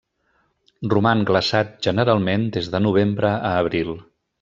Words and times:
Roman 0.93 1.21
glaçat 1.33 1.77
generalment 1.89 2.49
des 2.59 2.75
de 2.77 2.85
novembre 2.91 3.37
a 3.53 3.57
abril. 3.65 3.99